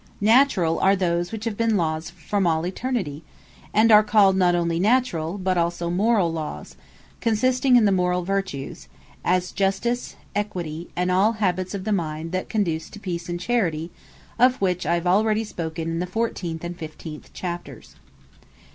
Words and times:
Naturall 0.19 0.79
are 0.79 0.95
those 0.95 1.31
which 1.31 1.45
have 1.45 1.55
been 1.55 1.77
Lawes 1.77 2.09
from 2.09 2.47
all 2.47 2.65
Eternity; 2.65 3.21
and 3.71 3.91
are 3.91 4.01
called 4.01 4.35
not 4.35 4.55
onely 4.55 4.79
Naturall, 4.79 5.37
but 5.37 5.59
also 5.59 5.91
Morall 5.91 6.33
Lawes; 6.33 6.75
consisting 7.19 7.75
in 7.75 7.85
the 7.85 7.91
Morall 7.91 8.23
Vertues, 8.25 8.87
as 9.23 9.51
Justice, 9.51 10.15
Equity, 10.35 10.89
and 10.95 11.11
all 11.11 11.33
habits 11.33 11.75
of 11.75 11.83
the 11.83 11.91
mind 11.91 12.31
that 12.31 12.49
conduce 12.49 12.89
to 12.89 12.99
Peace, 12.99 13.29
and 13.29 13.39
Charity; 13.39 13.91
of 14.39 14.59
which 14.59 14.87
I 14.87 14.95
have 14.95 15.05
already 15.05 15.43
spoken 15.43 15.87
in 15.87 15.99
the 15.99 16.07
fourteenth 16.07 16.63
and 16.63 16.75
fifteenth 16.75 17.31
Chapters. 17.33 17.95